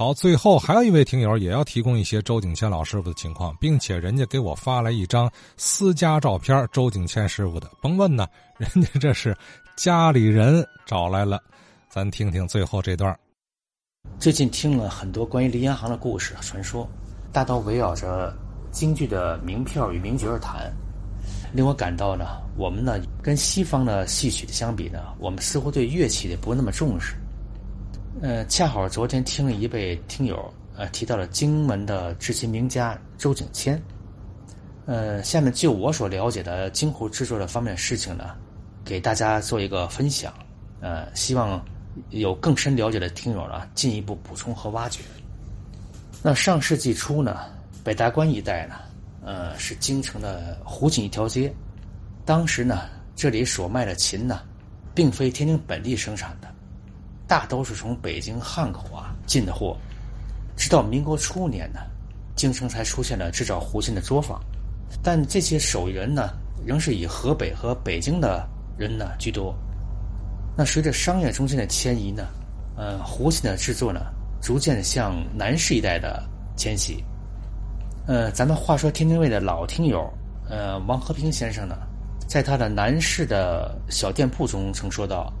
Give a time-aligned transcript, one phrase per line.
[0.00, 7.70] 好，最后还有一位听友也要提供一些周景谦老师傅的情况，并且人家给我发来一张私家照片，周景谦师傅的。
[7.82, 8.26] 甭问呢，
[8.56, 9.36] 人家这是
[9.76, 11.38] 家里人找来了，
[11.90, 13.14] 咱听听最后这段。
[14.18, 16.88] 最近听了很多关于林洋行的故事传说，
[17.30, 18.34] 大都围绕着
[18.70, 20.72] 京剧的名票与名角而谈，
[21.52, 22.24] 令我感到呢，
[22.56, 27.14] 我们呢跟西方的戏曲的相比呢，我们似乎对乐器的不那么重视。
[28.22, 33.82] 呃，恰好昨天听了一位听友呃提到了荆门的制琴名家周景谦，
[34.84, 38.36] 呃，下面就我所了解的京胡制作的方面事情呢，
[38.84, 40.34] 给大家做一个分享，
[40.80, 41.64] 呃，希望
[42.10, 45.00] 有更深了解的听友呢进一步补充和挖掘。
[46.22, 47.46] 那上世纪初呢，
[47.82, 48.74] 北大关一带呢，
[49.24, 51.50] 呃，是京城的胡琴一条街，
[52.26, 52.82] 当时呢，
[53.16, 54.42] 这里所卖的琴呢，
[54.94, 56.49] 并非天津本地生产的。
[57.30, 59.76] 大都是从北京汉口啊进的货，
[60.56, 61.78] 直到民国初年呢，
[62.34, 64.42] 京城才出现了制造胡琴的作坊，
[65.00, 66.30] 但这些手艺人呢，
[66.66, 68.44] 仍是以河北和北京的
[68.76, 69.56] 人呢居多。
[70.56, 72.26] 那随着商业中心的迁移呢，
[72.76, 74.00] 呃，胡琴的制作呢，
[74.42, 76.20] 逐渐向南市一带的
[76.56, 77.00] 迁徙。
[78.08, 80.12] 呃，咱们话说天津卫的老听友，
[80.48, 81.76] 呃，王和平先生呢，
[82.26, 85.32] 在他的南市的小店铺中曾说到。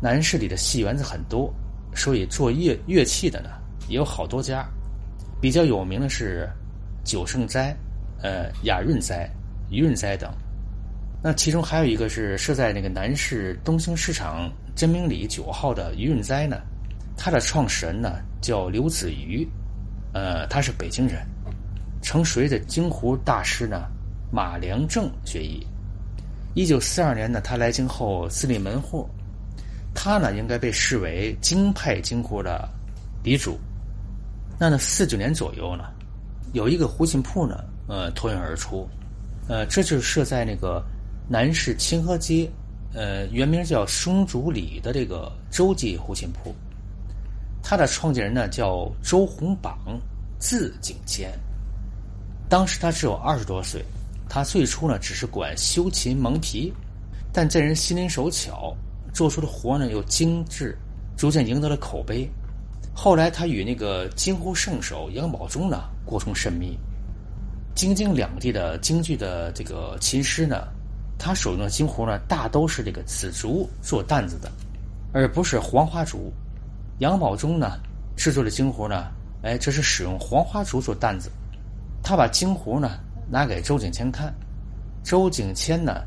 [0.00, 1.52] 南市里的戏园子很多，
[1.94, 3.50] 所以做乐乐器的呢
[3.88, 4.66] 也有好多家。
[5.40, 6.48] 比较有名的是
[7.04, 7.76] 九盛斋、
[8.22, 9.30] 呃雅润斋、
[9.70, 10.32] 余润斋等。
[11.22, 16.60] 那其中还有一个是设在那个南市东兴市场真明里九号的余润斋呢，
[17.16, 19.46] 它的创始人呢叫刘子瑜，
[20.12, 21.26] 呃他是北京人，
[22.02, 23.86] 曾随着京胡大师呢
[24.30, 25.66] 马良正学艺。
[26.54, 29.08] 一九四二年呢，他来京后自立门户。
[29.94, 32.68] 他呢，应该被视为京派京胡的
[33.22, 33.58] 鼻祖。
[34.58, 35.84] 那呢，四九年左右呢，
[36.52, 38.88] 有一个胡琴铺呢，呃，脱颖而出。
[39.48, 40.82] 呃，这就是设在那个
[41.28, 42.50] 南市清河街，
[42.92, 46.54] 呃，原名叫松竹里的这个周记胡琴铺。
[47.62, 49.78] 他的创建人呢叫周洪榜，
[50.38, 51.32] 字景谦。
[52.48, 53.84] 当时他只有二十多岁，
[54.28, 56.72] 他最初呢只是管修琴蒙皮，
[57.32, 58.76] 但这人心灵手巧。
[59.14, 60.76] 做出的活呢又精致，
[61.16, 62.28] 逐渐赢得了口碑。
[62.92, 66.78] 后来他与那个京胡圣手杨宝忠呢过从甚密。
[67.74, 70.68] 京津两地的京剧的这个琴师呢，
[71.18, 74.50] 他手中的京胡呢大都是这个紫竹做担子的，
[75.12, 76.32] 而不是黄花竹。
[76.98, 77.78] 杨宝忠呢
[78.16, 79.06] 制作的京胡呢，
[79.42, 81.30] 哎，这是使用黄花竹做担子。
[82.02, 82.98] 他把京胡呢
[83.28, 84.32] 拿给周景谦看，
[85.02, 86.02] 周景谦呢，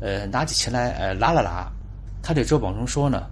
[0.00, 1.68] 呃，拿起琴来，呃，拉了拉。
[2.22, 3.26] 他对周宝忠说呢：“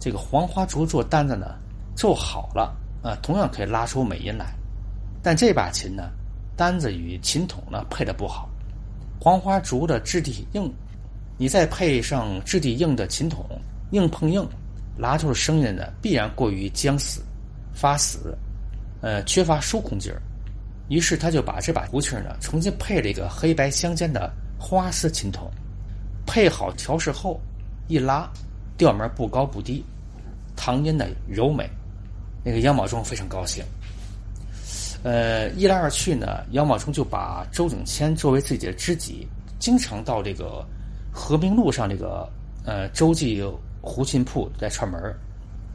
[0.00, 1.56] 这个黄花竹做单子呢，
[1.94, 4.54] 做好了啊，同样可以拉出美音来。
[5.22, 6.10] 但这把琴呢，
[6.56, 8.48] 单子与琴筒呢配的不好。
[9.20, 10.72] 黄花竹的质地硬，
[11.36, 13.44] 你再配上质地硬的琴筒，
[13.90, 14.48] 硬碰硬，
[14.96, 17.20] 拉出的声音呢必然过于僵死、
[17.74, 18.38] 发死，
[19.02, 20.22] 呃，缺乏收控劲儿。
[20.88, 25.50] 于是他就把这把胡琴呢重新配了一个黑白相间的花丝琴筒，
[26.24, 27.38] 配好调试后。”
[27.88, 28.28] 一拉，
[28.76, 29.82] 调门不高不低，
[30.54, 31.68] 唐音的柔美，
[32.44, 33.64] 那个杨宝忠非常高兴。
[35.02, 39.26] 呃，一来二去呢，杨宝忠就把周景谦作为自己的知己，
[39.58, 40.64] 经常到这个
[41.12, 42.28] 和平路上这个
[42.64, 43.42] 呃周记
[43.80, 45.00] 胡琴铺来串门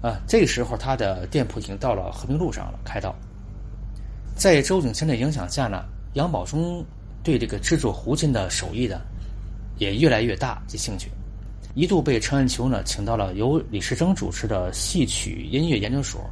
[0.02, 3.16] 啊，这个时候他的店铺已经到了和平路上了，开到。
[4.36, 6.86] 在周景谦的影响下呢，杨宝忠
[7.24, 9.02] 对这个制作胡琴的手艺的
[9.78, 11.10] 也越来越大及兴趣。
[11.76, 16.30] 一度被陈汉秋呢请到了由李时珍主持的戏曲音乐研究所，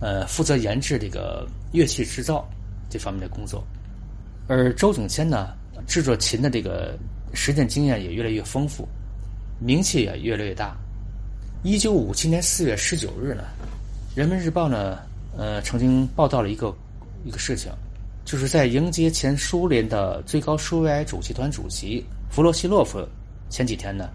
[0.00, 2.48] 呃，负责研制这个乐器制造
[2.88, 3.66] 这方面的工作。
[4.46, 5.48] 而周景谦呢，
[5.88, 6.96] 制作琴的这个
[7.34, 8.86] 实践经验也越来越丰富，
[9.58, 10.76] 名气也越来越大。
[11.64, 13.42] 一九五七年四月十九日呢，
[14.16, 15.00] 《人民日报》呢，
[15.36, 16.72] 呃，曾经报道了一个
[17.24, 17.72] 一个事情，
[18.24, 23.04] 就是在迎接前苏联的最高苏维埃主席团主席弗洛西洛夫
[23.50, 24.08] 前几天呢。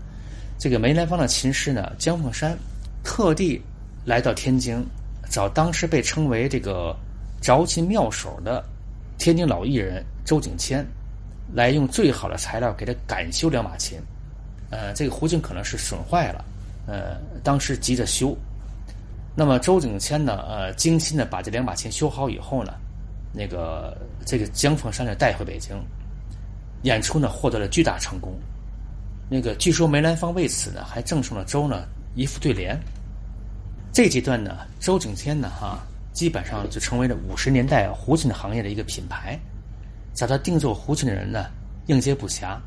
[0.61, 2.55] 这个梅兰芳的琴师呢，姜凤山，
[3.03, 3.59] 特地
[4.05, 4.79] 来到天津，
[5.27, 6.95] 找当时被称为这个
[7.41, 8.63] 着琴妙手的
[9.17, 10.85] 天津老艺人周景谦，
[11.51, 13.97] 来用最好的材料给他赶修两把琴。
[14.69, 16.45] 呃，这个胡琴可能是损坏了，
[16.85, 18.37] 呃，当时急着修。
[19.35, 22.73] 那么周景谦呢，呃，精心的把这两把琴修好以后呢，
[23.33, 23.97] 那个
[24.27, 25.75] 这个姜凤山就带回北京，
[26.83, 28.31] 演出呢获得了巨大成功。
[29.33, 31.85] 那个据说梅兰芳为此呢，还赠送了周呢
[32.15, 32.77] 一副对联。
[33.93, 35.79] 这阶段呢，周景谦呢哈，
[36.11, 39.39] 基本上就成为了五十年代胡琴行业的一个品牌。
[40.13, 41.45] 找他定做胡琴的人呢，
[41.87, 42.57] 应接不暇，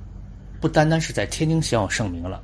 [0.58, 2.42] 不单单是在天津小有盛名了，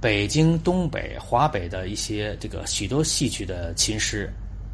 [0.00, 4.28] 北京、东北、华北的一些这个许多戏曲的琴师，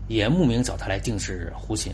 [0.06, 1.92] 也慕名找他来定制胡琴。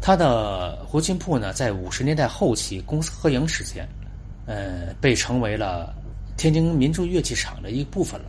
[0.00, 3.84] 他的胡琴铺呢，在五十年代后期公私合营时间，
[4.46, 5.94] 呃，被成为了
[6.36, 8.26] 天津民族乐器厂的一部分了。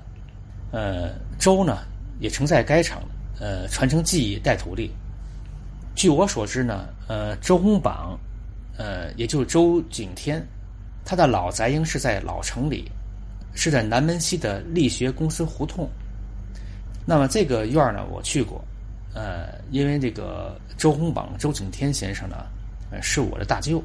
[0.71, 1.79] 呃，周呢，
[2.19, 3.01] 也曾在该厂
[3.39, 4.91] 呃传承技艺，带徒弟。
[5.95, 8.19] 据我所知呢，呃，周洪榜，
[8.77, 10.45] 呃，也就是周景天，
[11.05, 12.91] 他的老宅应是在老城里，
[13.53, 15.89] 是在南门西的力学公司胡同。
[17.05, 18.61] 那么这个院儿呢，我去过，
[19.13, 22.45] 呃，因为这个周洪榜周景天先生呢，
[22.91, 23.81] 呃，是我的大舅，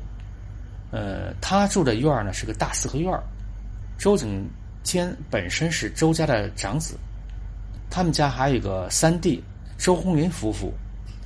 [0.90, 3.22] 呃，他住的院儿呢是个大四合院儿。
[3.98, 4.48] 周景
[4.82, 6.96] 谦本身是周家的长子，
[7.90, 9.42] 他们家还有一个三弟
[9.78, 10.72] 周鸿林夫妇。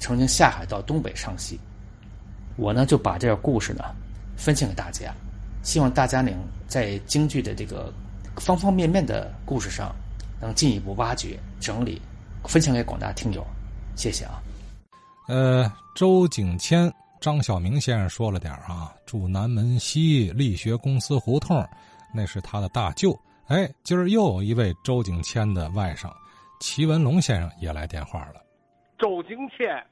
[0.00, 1.58] 曾经下海到东北唱戏，
[2.56, 3.84] 我呢就把这个故事呢
[4.36, 5.14] 分享给大家，
[5.62, 6.34] 希望大家能
[6.68, 7.90] 在京剧的这个
[8.36, 9.94] 方方面面的故事上，
[10.42, 12.02] 能进一步挖掘、整理，
[12.42, 13.46] 分享给广大听友。
[13.96, 14.42] 谢谢啊。
[15.26, 16.92] 呃，周景谦、
[17.24, 21.56] 张晓明先生说了点啊，住南门西力学公司胡同，
[22.14, 23.18] 那是他的大舅。
[23.46, 26.12] 哎，今儿又有一位周景谦的外甥
[26.60, 28.44] 齐文龙先生也来电话了。
[28.98, 29.82] 周景谦。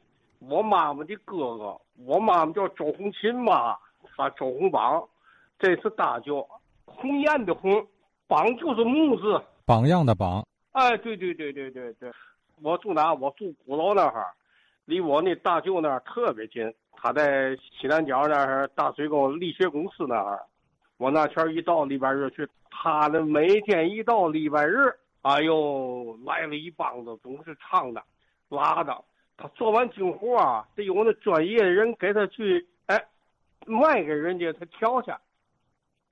[0.41, 3.79] 我妈妈的哥哥，我妈妈叫周红琴嘛，
[4.19, 5.03] 啊周红榜，
[5.59, 6.47] 这是大舅，
[6.85, 7.73] 鸿雁的鸿，
[8.27, 10.47] 榜就是木字，榜样的榜。
[10.73, 12.13] 哎，对对对对对对，
[12.61, 13.15] 我住哪？
[13.15, 14.27] 我住鼓楼那儿，
[14.85, 16.73] 离我那大舅那儿特别近。
[16.95, 20.41] 他在西南角那儿大水沟力学公司那儿，
[20.99, 28.01] 我那天一到礼拜日去，他呢每天一到礼拜日，哎呦，来了一帮子，总是唱的、
[28.49, 28.97] 拉的。
[29.37, 33.05] 他做完京活啊，得有那专业的人给他去，哎，
[33.67, 35.11] 卖给人家他调去，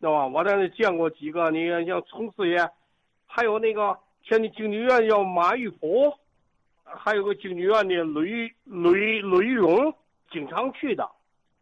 [0.00, 0.26] 知道吧？
[0.26, 2.68] 我在那见过几个，你看像从四爷，
[3.26, 6.12] 还有那个天津京剧院叫马玉甫，
[6.96, 9.94] 还有个京剧院的吕吕吕玉荣，
[10.30, 11.08] 经常去的，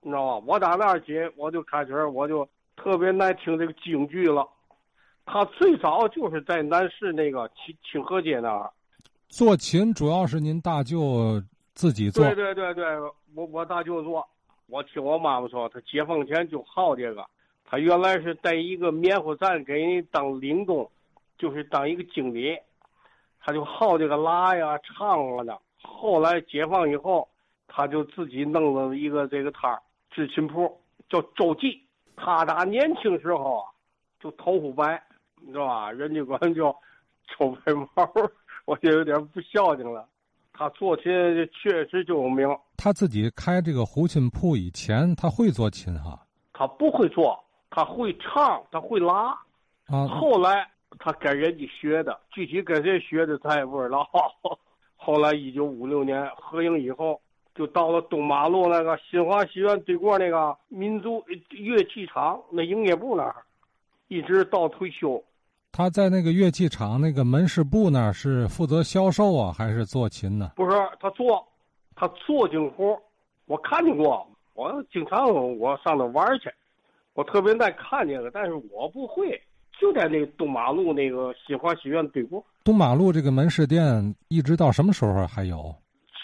[0.00, 0.44] 你知道吧？
[0.46, 4.46] 我打那儿起，我就开始我就特别爱听这个京剧了。
[5.26, 8.70] 他最早就是在南市那个清清河街那儿。
[9.28, 11.42] 做琴主要是您大舅
[11.74, 12.24] 自己做。
[12.24, 12.84] 对对对对，
[13.34, 14.26] 我我大舅做。
[14.69, 17.24] 我听我妈妈说，他解放前就好这个。
[17.64, 20.90] 他原来是在一个棉花站给人当领工，
[21.36, 22.56] 就是当一个经理，
[23.40, 25.58] 他就好这个拉呀、唱了的。
[25.82, 27.29] 后来解放以后，
[27.67, 29.81] 他就自己弄了一个这个摊儿，
[30.11, 31.82] 制琴铺，叫周记。
[32.17, 33.64] 他打年轻时候啊，
[34.20, 35.02] 就头发白，
[35.40, 35.93] 你知道吧？
[35.93, 36.75] 人家管叫
[37.29, 37.88] 臭白毛。
[38.64, 40.06] 我就有点不孝敬了，
[40.52, 41.05] 他做琴
[41.52, 42.46] 确实就有名。
[42.76, 46.20] 他自己开这个胡琴铺以前，他会做琴哈？
[46.52, 49.29] 他不会做，他会唱，他会拉。
[49.87, 50.06] 啊。
[50.06, 50.69] 后来
[50.99, 54.08] 他跟人家学的，具体跟谁学的他也不知道。
[54.96, 57.20] 后来一九五六年合营以后，
[57.55, 63.37] 就到了东马路那个新华戏院对过那个民族乐器厂那营业部那儿，
[64.08, 65.23] 一直到退休。
[65.70, 70.52] 他在那个乐器厂那个门市部那儿是负责销售啊，还是做琴呢？
[70.56, 71.46] 不是，他做，
[71.94, 73.00] 他做京活
[73.46, 76.51] 我看见过，我经常我上那玩去，
[77.15, 79.41] 我特别爱看见个，但是我不会。
[79.81, 82.44] 就在那个东马路那个新华学院对过。
[82.65, 85.75] 东马路这个门市店一直到什么时候还有？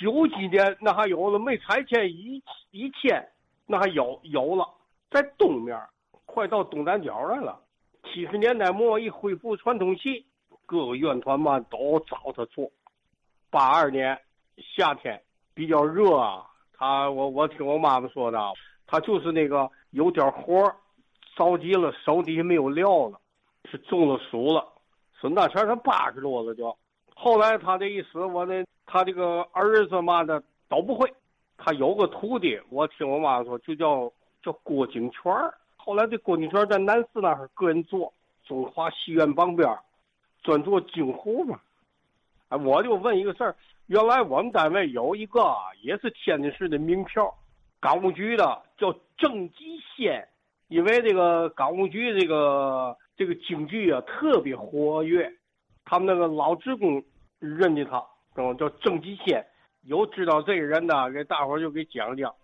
[0.01, 2.43] 九几年那还有了，没拆迁一
[2.73, 3.25] 一迁，
[3.67, 4.69] 那还有有了，
[5.11, 5.79] 在东面，
[6.27, 7.59] 快到东南角来了。
[8.03, 10.27] 七十年代末一恢复传统戏，
[10.67, 12.71] 各个院团嘛都找他做。
[13.51, 14.19] 八二年
[14.77, 15.19] 夏天
[15.55, 16.45] 比较热啊，
[16.77, 18.39] 他我我听我妈妈说的，
[18.87, 20.71] 他就是那个有点活
[21.37, 23.19] 着急了，手底下没有料了，
[23.71, 24.67] 是中了暑了。
[25.13, 26.77] 孙大全他八十多了就，
[27.15, 31.13] 后来他这一死，我那他这个儿子嘛的都不会。
[31.57, 35.55] 他有个徒弟，我听我妈说就叫叫郭景全儿。
[35.77, 38.13] 后来这郭景泉在南市那儿个人做
[38.45, 39.69] 中华戏院旁边，
[40.43, 41.59] 专做京胡嘛。
[42.49, 43.57] 哎，我就问一个事儿，
[43.87, 47.33] 原来我们单位有一个也是天津市的名票，
[47.81, 50.27] 港务局的叫郑吉先，
[50.69, 55.31] 因为这个港务局这个这个京剧啊特别活跃，
[55.85, 57.01] 他们那个老职工
[57.39, 58.03] 认得他，
[58.59, 59.45] 叫郑吉先。
[59.83, 62.35] 有知道这个人的，给大伙就给讲讲。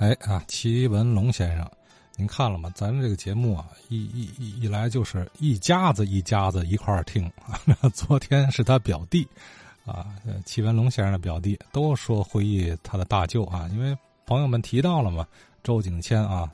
[0.00, 1.70] 哎啊，齐文龙先生，
[2.16, 2.70] 您看了吗？
[2.74, 7.30] 咱这个节目啊，一一一一来就是一家子一家子一块儿听。
[7.94, 9.28] 昨天是他表弟，
[9.86, 10.14] 啊，
[10.44, 15.26] 戚文龙先生的表弟，都说回忆他的大舅啊，因为朋友们提到了嘛，
[15.62, 16.50] 周景谦啊，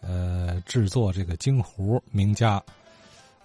[0.00, 2.60] 呃，制作这个京胡名家，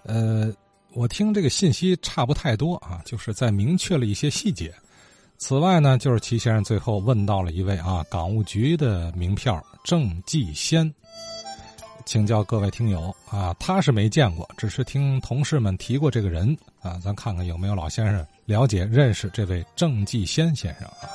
[0.04, 0.50] 呃，
[0.94, 4.74] 我听这个信息差不太多啊，就是在明确了一些细节。
[5.36, 10.92] 此外呢，就是齐先生最后问到了一位啊，港务局的名票郑继先。
[12.04, 21.08] 请教各位听友啊，他是没见过，只是听同事们提过这个人啊，咱看看有没有老先生了解认识这位郑继先先生啊。